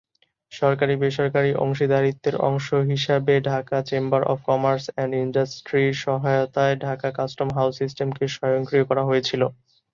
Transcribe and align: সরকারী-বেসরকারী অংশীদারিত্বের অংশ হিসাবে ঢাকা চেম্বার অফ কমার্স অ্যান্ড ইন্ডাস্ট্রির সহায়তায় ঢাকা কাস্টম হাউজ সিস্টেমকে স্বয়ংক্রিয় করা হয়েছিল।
সরকারী-বেসরকারী 0.51 1.51
অংশীদারিত্বের 1.63 2.35
অংশ 2.49 2.67
হিসাবে 2.89 3.33
ঢাকা 3.49 3.77
চেম্বার 3.89 4.21
অফ 4.25 4.39
কমার্স 4.47 4.85
অ্যান্ড 4.89 5.13
ইন্ডাস্ট্রির 5.17 5.93
সহায়তায় 6.03 6.75
ঢাকা 6.85 7.09
কাস্টম 7.17 7.49
হাউজ 7.53 7.73
সিস্টেমকে 7.81 8.25
স্বয়ংক্রিয় 8.35 8.85
করা 8.89 9.03
হয়েছিল। 9.09 9.41